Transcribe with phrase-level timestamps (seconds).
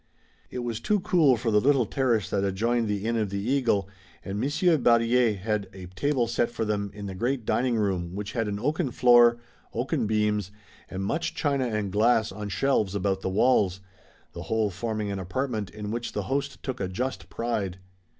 [0.49, 3.87] It was too cool for the little terrace that adjoined the Inn of the Eagle,
[4.25, 8.31] and Monsieur Berryer had a table set for them in the great dining room, which
[8.31, 9.37] had an oaken floor,
[9.75, 10.49] oaken beams
[10.89, 13.79] and much china and glass on shelves about the walls,
[14.33, 17.77] the whole forming an apartment in which the host took a just pride.